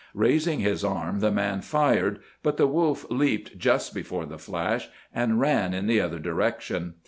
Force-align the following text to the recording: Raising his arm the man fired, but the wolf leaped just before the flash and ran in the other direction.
Raising 0.15 0.61
his 0.61 0.83
arm 0.83 1.19
the 1.19 1.29
man 1.29 1.61
fired, 1.61 2.21
but 2.41 2.57
the 2.57 2.65
wolf 2.65 3.05
leaped 3.11 3.59
just 3.59 3.93
before 3.93 4.25
the 4.25 4.39
flash 4.39 4.89
and 5.13 5.39
ran 5.39 5.75
in 5.75 5.85
the 5.85 6.01
other 6.01 6.17
direction. 6.17 6.95